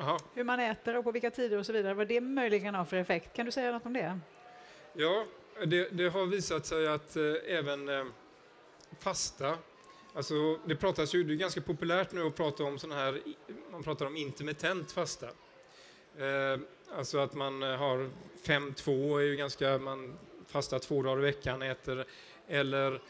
[0.00, 0.18] Aha.
[0.34, 1.94] Hur man äter och på vilka tider och så vidare.
[1.94, 3.32] Vad det möjligen har för effekt.
[3.32, 4.20] Kan du säga något om det?
[4.92, 5.24] Ja,
[5.66, 8.04] det, det har visat sig att eh, även eh,
[8.98, 9.58] fasta
[10.16, 13.20] Alltså, det pratas ju, det är ganska populärt nu att prata om sån här,
[13.72, 15.26] man pratar om intermittent fasta.
[16.18, 16.60] Eh,
[16.96, 18.10] alltså att man eh, har
[18.44, 22.04] 5-2 är ju ganska, man fastar två dagar i veckan, äter,
[22.48, 23.00] eller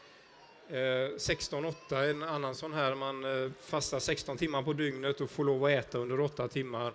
[0.69, 5.45] Eh, 16-8 en annan sån här, man eh, fastar 16 timmar på dygnet och får
[5.45, 6.93] lov att äta under 8 timmar.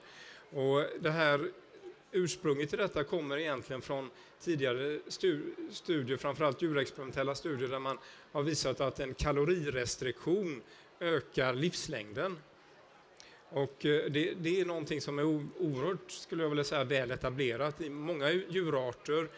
[0.50, 1.52] Och det här
[2.12, 5.00] ursprunget till detta kommer egentligen från tidigare
[5.72, 7.98] studier, framförallt djurexperimentella studier, där man
[8.32, 10.62] har visat att en kalorirestriktion
[11.00, 12.38] ökar livslängden.
[13.50, 17.82] Och eh, det, det, är någonting som är oerhört, skulle jag vilja säga, väl etablerat
[17.82, 19.30] i många djurarter,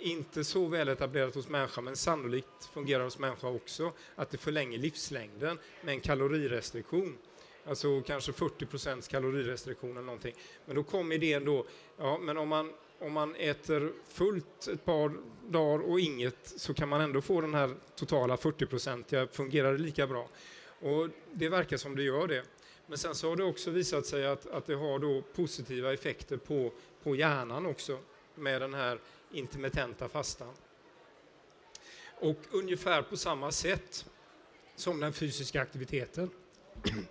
[0.00, 4.78] inte så väl etablerat hos människan, men sannolikt fungerar hos människa också, att det förlänger
[4.78, 7.18] livslängden med en kalorirestriktion.
[7.66, 10.34] Alltså kanske 40 procents kalorirestriktion eller någonting.
[10.66, 15.12] Men då kom idén då, ja men om man, om man äter fullt ett par
[15.48, 20.06] dagar och inget så kan man ändå få den här totala 40-procentiga, fungerar det lika
[20.06, 20.28] bra?
[20.80, 22.44] Och det verkar som det gör det.
[22.86, 26.36] Men sen så har det också visat sig att, att det har då positiva effekter
[26.36, 27.98] på, på hjärnan också
[28.34, 28.98] med den här
[29.32, 30.54] intermittenta fastan.
[32.20, 34.06] Och ungefär på samma sätt
[34.76, 36.30] som den fysiska aktiviteten.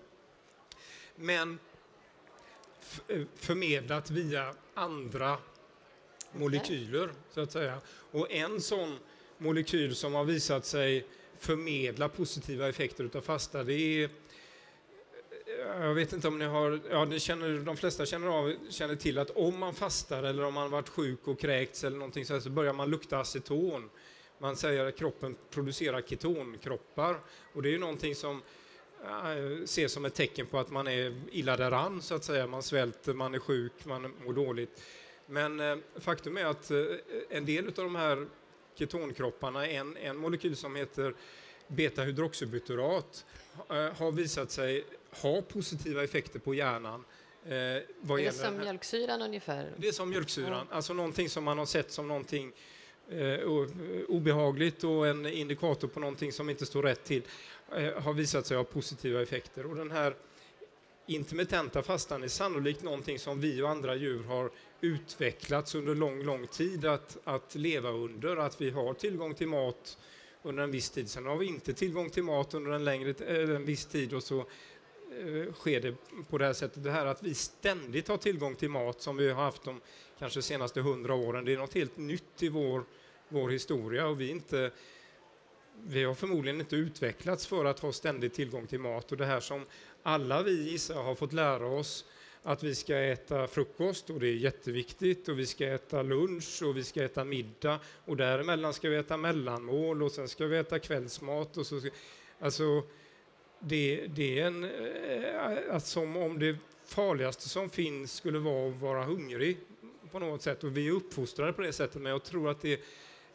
[1.15, 1.59] Men
[3.07, 5.37] eh, förmedlat via andra
[6.31, 7.81] molekyler, så att säga.
[8.11, 8.97] Och en sån
[9.37, 11.07] molekyl som har visat sig
[11.39, 14.09] förmedla positiva effekter av fasta, det är
[15.59, 19.19] jag vet inte om ni har, ja, ni känner, de flesta känner, av, känner till
[19.19, 22.39] att om man fastar eller om man varit sjuk och kräkts eller någonting så, här,
[22.39, 23.89] så börjar man lukta aceton.
[24.37, 27.19] Man säger att kroppen producerar ketonkroppar
[27.53, 28.41] och det är ju någonting som
[29.03, 32.47] eh, ses som ett tecken på att man är illa däran så att säga.
[32.47, 34.81] Man svälter, man är sjuk, man mår dåligt.
[35.25, 36.85] Men eh, faktum är att eh,
[37.29, 38.27] en del av de här
[38.75, 41.13] ketonkropparna, en, en molekyl som heter
[41.67, 43.25] beta-hydroxybutyrat,
[43.69, 47.05] eh, har visat sig ha positiva effekter på hjärnan.
[47.45, 49.71] Eh, vad det är som mjölksyran ungefär?
[49.77, 50.75] Det är som mjölksyran, ja.
[50.75, 52.51] alltså någonting som man har sett som någonting
[53.09, 53.39] eh,
[54.07, 57.21] obehagligt och en indikator på någonting som inte står rätt till
[57.75, 59.65] eh, har visat sig ha positiva effekter.
[59.65, 60.15] Och den här
[61.05, 66.47] intermittenta fastan är sannolikt någonting som vi och andra djur har utvecklats under lång, lång
[66.47, 69.97] tid att, att leva under, att vi har tillgång till mat
[70.43, 71.09] under en viss tid.
[71.09, 73.13] Sen har vi inte tillgång till mat under en, längre,
[73.55, 74.45] en viss tid och så
[74.78, 74.78] Eh,
[75.11, 75.95] Eh, sker det
[76.29, 76.83] på det här sättet.
[76.83, 79.81] Det här att vi ständigt har tillgång till mat som vi har haft de
[80.19, 82.83] kanske senaste hundra åren, det är något helt nytt i vår,
[83.29, 84.71] vår historia och vi, inte,
[85.83, 89.39] vi har förmodligen inte utvecklats för att ha ständig tillgång till mat och det här
[89.39, 89.65] som
[90.03, 92.05] alla vi gissar har fått lära oss
[92.43, 96.77] att vi ska äta frukost och det är jätteviktigt och vi ska äta lunch och
[96.77, 100.79] vi ska äta middag och däremellan ska vi äta mellanmål och sen ska vi äta
[100.79, 101.81] kvällsmat och så
[102.39, 102.83] alltså
[103.59, 108.81] det, det är en, eh, att som om det farligaste som finns skulle vara att
[108.81, 109.57] vara hungrig
[110.11, 110.63] på något sätt.
[110.63, 112.81] Och vi är uppfostrade på det sättet, men jag tror att det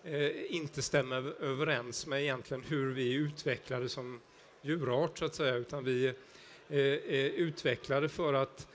[0.05, 4.21] eh, inte stämmer överens med egentligen hur vi är utvecklade som
[4.63, 6.15] djurart, så att säga, utan vi eh,
[6.69, 8.69] är utvecklade för att,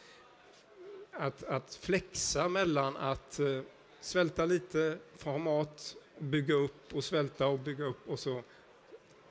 [1.12, 3.62] att, att flexa mellan att eh,
[4.02, 8.44] svälta lite, få ha mat, bygga upp och svälta och bygga upp och så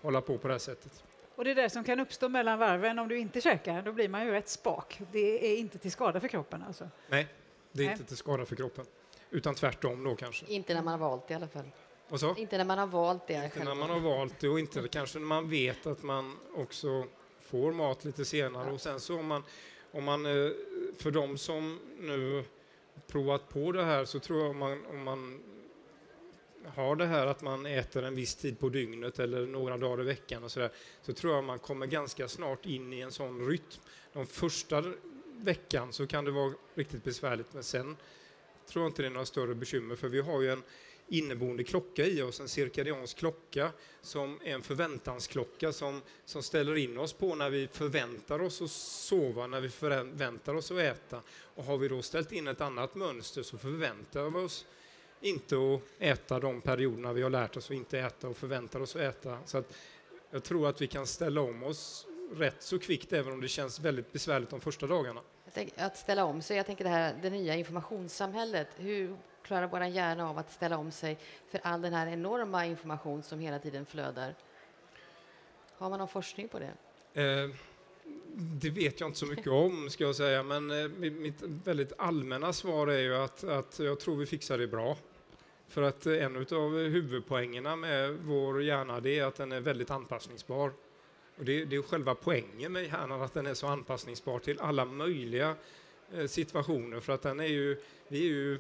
[0.01, 1.05] hålla på på det här sättet.
[1.39, 3.83] Och det är det som kan uppstå mellan varven om du inte käkar.
[3.83, 5.01] Då blir man ju rätt spak.
[5.13, 6.89] Det är inte till skada för kroppen alltså.
[7.09, 7.27] Nej,
[7.73, 7.93] det är Nej.
[7.93, 8.85] inte till skada för kroppen.
[9.31, 10.47] Utan tvärtom då kanske.
[10.47, 11.71] Inte när man har valt det i alla fall.
[12.09, 12.35] Vad så?
[12.37, 13.35] Inte när man har valt det.
[13.35, 13.65] Inte själv.
[13.65, 17.05] när man har valt det och inte kanske när man vet att man också
[17.41, 18.73] får mat lite senare.
[18.73, 19.45] Och sen så om man,
[19.93, 20.53] om man eh,
[20.99, 22.45] för de som nu
[23.07, 25.41] provat på det här så tror jag om man, om man
[26.75, 30.07] har det här att man äter en viss tid på dygnet eller några dagar i
[30.07, 30.71] veckan och sådär,
[31.03, 33.81] så tror jag man kommer ganska snart in i en sån rytm.
[34.13, 34.85] De första
[35.37, 37.97] veckan så kan det vara riktigt besvärligt men sen
[38.69, 40.63] tror jag inte det är några större bekymmer för vi har ju en
[41.09, 46.99] inneboende klocka i oss, en cirkadiansk klocka som är en förväntansklocka som, som ställer in
[46.99, 51.23] oss på när vi förväntar oss att sova, när vi förväntar oss att äta.
[51.29, 54.67] Och har vi då ställt in ett annat mönster så förväntar vi oss
[55.21, 58.97] inte att äta de perioderna vi har lärt oss att inte äta och förväntar oss
[58.97, 59.39] att äta.
[59.45, 59.75] Så att
[60.31, 63.81] jag tror att vi kan ställa om oss rätt så kvickt även om det känns
[63.81, 65.21] väldigt besvärligt de första dagarna.
[65.55, 66.57] Tänker, att ställa om sig.
[66.57, 68.69] Jag tänker det här det nya informationssamhället.
[68.77, 71.19] Hur klarar vår hjärna av att ställa om sig
[71.51, 74.35] för all den här enorma information som hela tiden flödar?
[75.77, 76.73] Har man någon forskning på det?
[77.23, 77.51] Eh,
[78.35, 81.93] det vet jag inte så mycket om, ska jag säga, men eh, mi- mitt väldigt
[81.99, 84.97] allmänna svar är ju att, att jag tror vi fixar det bra.
[85.69, 90.73] För att en av huvudpoängerna med vår hjärna det är att den är väldigt anpassningsbar.
[91.39, 94.85] Och det, det är själva poängen med hjärnan, att den är så anpassningsbar till alla
[94.85, 95.55] möjliga
[96.15, 97.01] eh, situationer.
[97.01, 97.77] För att den är ju,
[98.09, 98.59] vi är ju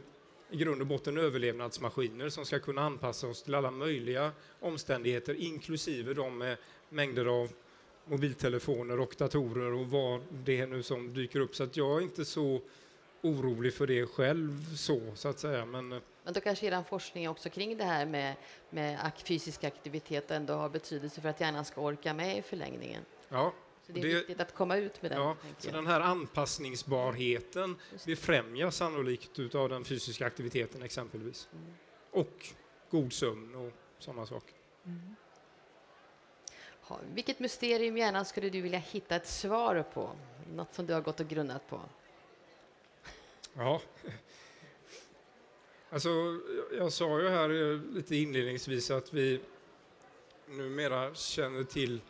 [0.50, 6.14] i grund och botten överlevnadsmaskiner som ska kunna anpassa oss till alla möjliga omständigheter, inklusive
[6.14, 6.56] de med
[6.88, 7.50] mängder av
[8.04, 11.56] mobiltelefoner och datorer och vad det är nu som dyker upp.
[11.56, 12.60] Så att jag är inte så
[13.22, 15.64] orolig för det själv så, så att säga.
[15.64, 18.34] Men eh, Men då kanske er forskning också kring det här med,
[18.70, 23.02] med fysisk aktivitet ändå har betydelse för att hjärnan ska orka med i förlängningen.
[23.28, 23.52] ja,
[23.86, 25.20] Så det är Det- viktigt att komma ut med den.
[25.20, 27.76] ja så den här anpassningsbarheten
[28.06, 31.48] befrämjas sannolikt utav den fysiska aktiviteten exempelvis.
[31.52, 31.74] Mm.
[32.10, 32.46] Och
[32.90, 34.54] god sömn och sådana saker.
[36.80, 40.10] Ha, vilket mysterium hjärnan skulle du vilja hitta ett svar på?
[40.54, 41.80] Något som du har gått och grunnat på?
[43.54, 43.80] Ja.
[45.90, 49.40] Alltså, jag- jag sa ju här eh, lite inledningsvis att vi
[50.48, 52.00] numera känner till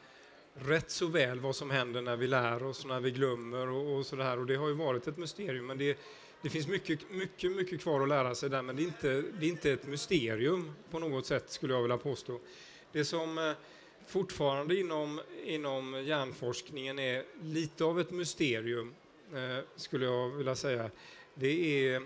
[0.55, 4.07] rätt så väl vad som händer när vi lär oss, när vi glömmer och, och
[4.07, 4.38] sådär.
[4.38, 5.98] Och det har ju varit ett mysterium, men det,
[6.42, 9.09] det finns mycket, mycket, mycket kvar att lära sig där, men det är, inte,
[9.40, 12.40] det är inte ett mysterium på något sätt, skulle jag vilja påstå.
[12.92, 13.53] Det som eh,
[14.07, 18.94] fortfarande inom, inom hjärnforskningen är lite av ett mysterium,
[19.35, 20.90] eh, skulle jag vilja säga,
[21.40, 22.03] det är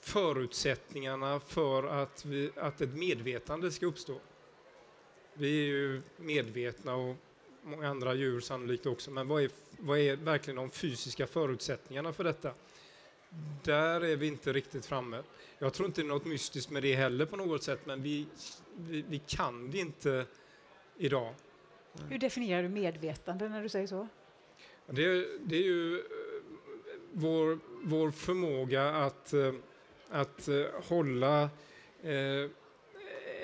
[0.00, 4.20] förutsättningarna för att, vi, att ett medvetande ska uppstå.
[5.34, 7.16] Vi är ju medvetna och
[7.62, 12.24] många andra djur sannolikt också, men vad är, vad är verkligen de fysiska förutsättningarna för
[12.24, 12.52] detta?
[13.64, 15.22] Där är vi inte riktigt framme.
[15.58, 18.26] Jag tror inte det är något mystiskt med det heller på något sätt, men vi,
[18.76, 20.26] vi, vi kan det inte
[20.96, 21.34] idag.
[22.08, 24.08] Hur definierar du medvetande när du säger så?
[24.86, 26.02] Det, det är ju
[27.12, 29.52] vår, vår förmåga att, eh,
[30.08, 31.42] att eh, hålla
[32.02, 32.50] eh,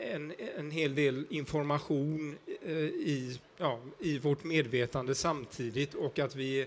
[0.03, 6.66] en, en hel del information i, ja, i vårt medvetande samtidigt och att vi,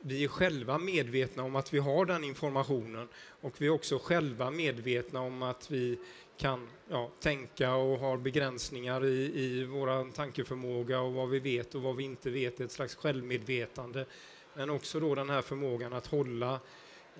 [0.00, 3.08] vi är själva medvetna om att vi har den informationen
[3.40, 5.98] och vi är också själva medvetna om att vi
[6.36, 11.82] kan ja, tänka och har begränsningar i, i vår tankeförmåga och vad vi vet och
[11.82, 14.06] vad vi inte vet, ett slags självmedvetande.
[14.54, 16.60] Men också då den här förmågan att hålla,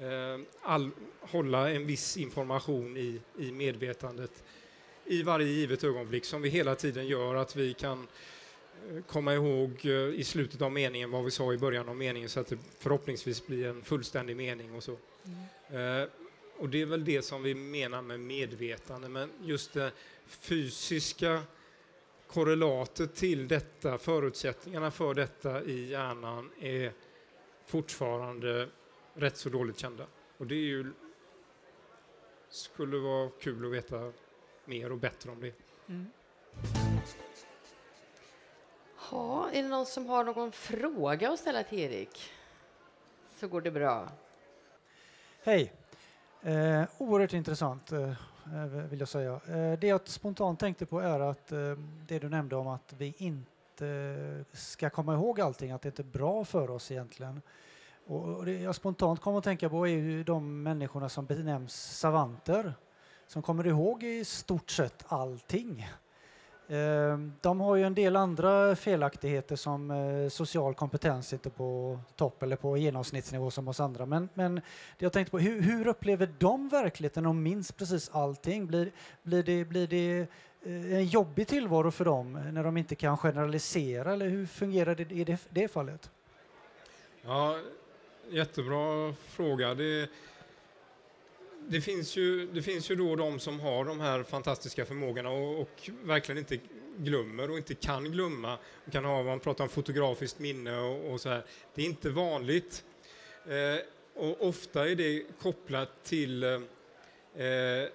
[0.01, 4.44] eh, all, hålla en viss information i, i medvetandet
[5.05, 8.07] i varje givet ögonblick som vi hela tiden gör, att vi kan
[8.90, 12.29] eh, komma ihåg eh, i slutet av meningen vad vi sa i början av meningen
[12.29, 14.92] så att det förhoppningsvis blir en fullständig mening och så.
[15.68, 16.09] Eh,
[16.59, 19.90] och det är väl det som vi menar med medvetande, men just det
[20.27, 21.42] fysiska
[22.27, 26.92] korrelatet till detta, förutsättningarna för detta i hjärnan är
[27.66, 28.68] fortfarande
[29.14, 30.07] rätt så dåligt kända.
[30.38, 30.92] Och det är ju,
[32.48, 34.12] skulle vara kul att veta
[34.64, 35.55] mer och bättre om det.
[35.88, 36.07] Mm.
[39.11, 42.32] Ja, är det någon som har någon fråga att ställa till Erik?
[43.36, 44.09] Så går det bra.
[45.43, 45.72] Hej!
[46.43, 48.11] Eh, oerhört intressant eh,
[48.55, 49.32] eh, vill jag säga.
[49.32, 51.59] Eh, det jag spontant tänkte på är att eh,
[52.07, 53.51] det du nämnde om att vi inte
[53.81, 57.43] Eh, ska komma ihåg allting, att det inte är bra för oss egentligen.
[58.07, 62.75] Och det jag spontant kommer att tänka på är ju de människorna som benämns savanter,
[63.27, 65.87] som kommer ihåg i stort sett allting.
[66.68, 72.43] Ehm, de har ju en del andra felaktigheter som eh, social kompetens inte på topp
[72.43, 74.07] eller på genomsnittsnivå som oss andra.
[74.07, 74.61] Men, men
[74.99, 78.66] jag tänkte på, hur, hur upplever de verkligheten och minns precis allting?
[78.66, 80.27] Blir, blir det, blir det
[80.64, 84.94] Eh, en jobbig tillvaro för dem eh, när de inte kan generalisera eller hur fungerar
[84.94, 86.10] det i det, det fallet?
[87.22, 87.58] Ja,
[88.30, 89.74] jättebra fråga.
[89.74, 90.10] Det,
[91.68, 95.60] det, finns ju, det finns ju då de som har de här fantastiska förmågorna och,
[95.60, 96.58] och verkligen inte
[96.96, 98.48] glömmer och inte kan glömma.
[98.48, 101.44] Man kan ha, man pratar om fotografiskt minne och, och så här.
[101.74, 102.84] Det är inte vanligt.
[103.46, 106.52] Eh, och ofta är det kopplat till eh,
[107.46, 107.88] eh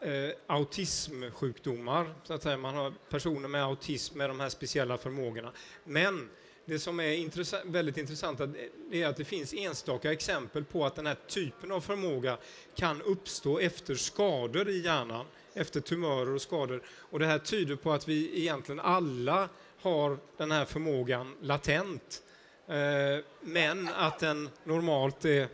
[0.00, 2.14] eh, autismsjukdomar.
[2.24, 2.56] Så att säga.
[2.56, 5.52] Man har personer med autism med de här speciella förmågorna.
[5.84, 6.28] Men
[6.64, 8.48] det som är intressant, väldigt intressant eh,
[8.92, 12.38] är att det finns enstaka exempel på att den här typen av förmåga
[12.74, 16.82] kan uppstå efter skador i hjärnan, efter tumörer och skador.
[16.88, 19.48] Och det här tyder på att vi egentligen alla
[19.80, 22.22] har den här förmågan latent,
[22.66, 25.48] eh, men att den normalt är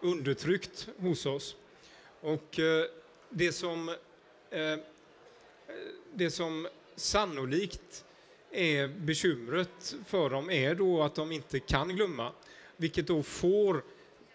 [0.00, 1.56] undertryckt hos oss.
[2.20, 2.84] Och eh,
[3.30, 3.88] det som,
[4.50, 4.76] eh,
[6.14, 8.04] det som sannolikt
[8.50, 12.32] är bekymret för dem är då att de inte kan glömma,
[12.76, 13.82] vilket då får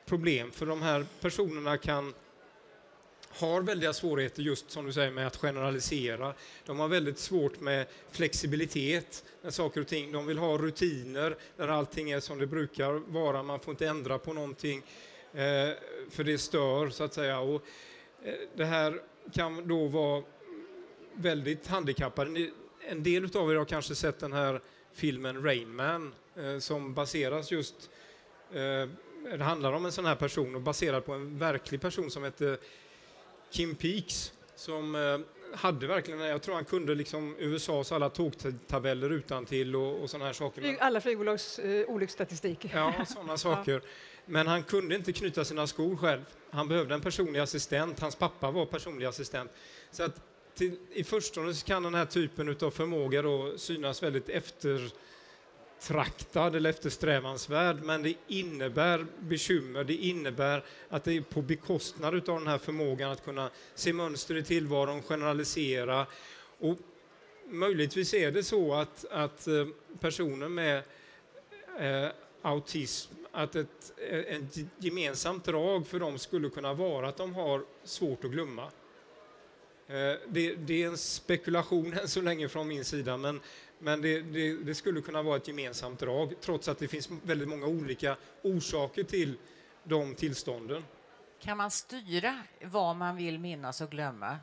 [0.06, 2.14] problem, för de här personerna kan
[3.36, 6.34] har väldiga svårigheter just som du säger med att generalisera.
[6.66, 10.12] De har väldigt svårt med flexibilitet när saker och ting.
[10.12, 13.44] De vill ha rutiner där allting är som det brukar vara.
[13.44, 14.78] Man får inte ändra på någonting
[15.34, 15.70] eh,
[16.10, 17.40] för det stör så att säga.
[17.40, 17.62] Och, eh,
[18.24, 19.02] Eh, det här
[19.34, 20.24] kan då vara
[21.14, 22.50] väldigt handikappade.
[22.88, 24.62] En del av er har kanske sett den här
[24.94, 27.90] filmen Rain Man eh, som baseras just
[28.52, 28.90] eh,
[29.38, 32.58] det handlar om en sån här person och baserad på en verklig person som heter
[33.52, 34.96] Kim Peaks som
[35.56, 40.26] hade verkligen, jag tror han kunde liksom USAs alla tågtabeller utan till och, och sådana
[40.26, 40.78] här saker.
[40.80, 42.72] Alla flygbolags uh, olycksstatistik.
[42.74, 43.74] Ja, sådana saker.
[43.74, 43.80] Ja.
[44.26, 46.22] Men han kunde inte knyta sina skor själv.
[46.52, 48.00] Han behövde en personlig assistent.
[48.00, 49.52] Hans pappa var personlig assistent.
[49.92, 50.22] Så att
[50.56, 54.30] till, i förstone kan den här typen av förmåga då synas väldigt
[55.84, 59.84] eftertraktad eller eftersträvansvärd, men det innebär bekymmer.
[59.84, 64.36] Det innebär att det är på bekostnad av den här förmågan att kunna se mönster
[64.36, 66.06] i tillvaron, generalisera.
[66.60, 66.78] Och
[67.48, 69.68] möjligtvis är det så att, att eh,
[70.00, 70.84] personer med
[71.80, 72.10] eh,
[72.42, 77.64] autism att ett, eh, ett gemensamt drag för dem skulle kunna vara att de har
[77.84, 78.64] svårt att glömma.
[79.88, 83.40] Eh, det, det, är en spekulation än så länge från min sida, men,
[83.84, 87.48] men det, det, det, skulle kunna vara ett gemensamt drag, trots att det finns väldigt
[87.48, 89.38] många olika orsaker till
[89.84, 90.84] de tillstånden.
[91.40, 94.38] Kan man styra vad man vill minnas och glömma?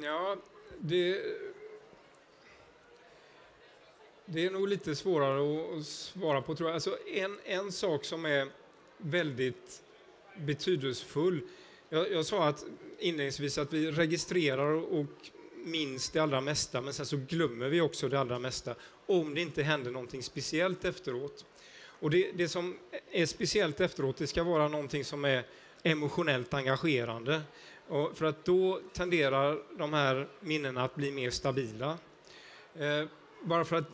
[0.00, 0.36] Ja,
[0.78, 1.22] det,
[4.26, 6.74] det är nog lite svårare att svara på, tror jag.
[6.74, 8.48] Alltså en, en sak som är
[8.98, 9.82] väldigt
[10.36, 11.42] betydelsefull
[11.88, 12.64] jag, jag sa att
[12.98, 15.30] inledningsvis att vi registrerar och
[15.66, 18.74] minns det allra mesta, men sen så glömmer vi också det allra mesta
[19.06, 21.44] om det inte händer någonting speciellt efteråt.
[22.00, 22.78] Och det, det som
[23.10, 25.44] är speciellt efteråt, det ska vara någonting som är
[25.82, 27.40] emotionellt engagerande.
[27.88, 31.98] Och för att då tenderar de här minnena att bli mer stabila.
[32.78, 33.04] Eh,
[33.42, 33.88] bara för att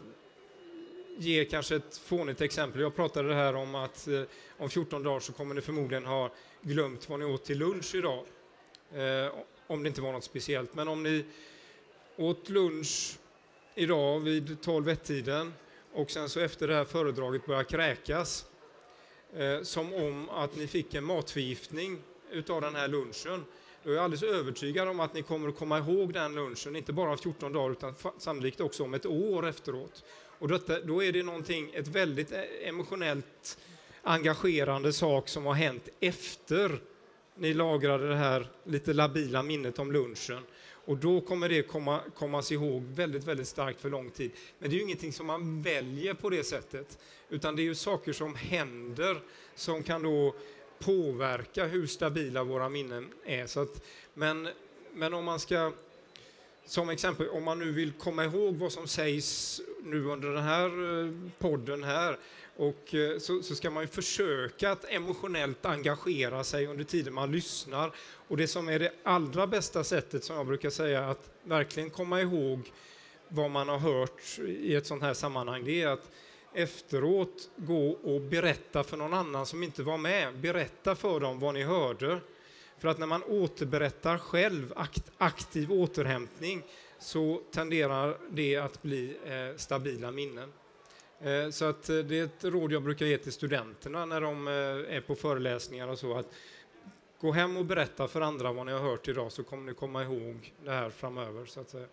[1.17, 2.81] ge kanske ett fånigt exempel.
[2.81, 4.23] Jag pratade här om att eh,
[4.59, 8.25] om 14 dagar så kommer ni förmodligen ha glömt vad ni åt till lunch idag.
[8.93, 9.33] Eh,
[9.67, 10.75] om det inte var något speciellt.
[10.75, 11.25] Men om ni
[12.17, 13.19] åt lunch
[13.75, 15.53] idag vid 12-tiden
[15.93, 18.47] och sen så efter det här föredraget började kräkas
[19.37, 21.99] eh, som om att ni fick en matförgiftning
[22.31, 23.45] utav den här lunchen.
[23.85, 26.93] Då är jag alldeles övertygad om att ni kommer att komma ihåg den lunchen, inte
[26.93, 30.05] bara om 14 dagar utan sannolikt också om ett år efteråt.
[30.39, 33.59] Och detta, då är det någonting, ett väldigt eh, emotionellt
[34.03, 36.81] engagerande sak som har hänt efter
[37.35, 40.43] ni lagrade det här lite labila minnet om lunchen.
[40.85, 44.31] Och då kommer det komma, kommas ihåg väldigt, väldigt starkt för lång tid.
[44.59, 47.75] Men det är ju ingenting som man väljer på det sättet, utan det är ju
[47.75, 49.21] saker som händer
[49.55, 50.35] som kan då
[50.79, 53.47] påverka hur stabila våra minnen är.
[53.47, 54.49] Så att, men,
[54.93, 55.73] men om man ska
[56.65, 61.05] som exempel, om man nu vill komma ihåg vad som sägs nu under den här
[61.05, 62.19] eh, podden här,
[62.57, 67.33] och eh, så, så, ska man ju försöka att emotionellt engagera sig under tiden man
[67.33, 67.93] lyssnar.
[68.29, 72.21] Och det som är det allra bästa sättet, som jag brukar säga, att verkligen komma
[72.21, 72.73] ihåg
[73.29, 76.11] vad man har hört i ett sånt här sammanhang, det är att
[76.55, 80.39] efteråt gå och berätta för någon annan som inte var med.
[80.39, 82.21] Berätta för dem vad ni hörde.
[82.79, 86.63] För att när man återberättar själv, akt, aktiv återhämtning,
[86.99, 90.53] så tenderar det att bli eh, stabila minnen.
[91.23, 94.49] Eh, så att eh, det är ett råd jag brukar ge till studenterna när de
[94.49, 96.19] eh, är på föreläsningar och så.
[96.19, 96.27] att
[97.23, 100.03] Gå hem och berätta för andra vad ni har hört idag så kommer ni komma
[100.03, 101.47] ihåg det här framöver.
[101.47, 101.87] Så att säga.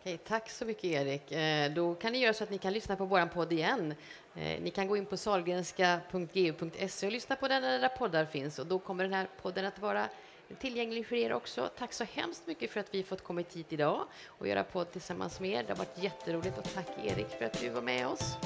[0.00, 1.32] Okej, tack så mycket Erik.
[1.32, 3.94] Eh, då kan ni göra så att ni kan lyssna på vår podd igen.
[4.34, 8.66] Eh, ni kan gå in på salgrenska.gu.se och lyssna på den där poddar finns och
[8.66, 10.08] då kommer den här podden att vara
[10.60, 11.70] tillgänglig för er också.
[11.78, 15.40] Tack så hemskt mycket för att vi fått kommit hit idag och göra podd tillsammans
[15.40, 15.62] med er.
[15.62, 18.36] Det har varit jätteroligt och tack Erik för att du var med oss.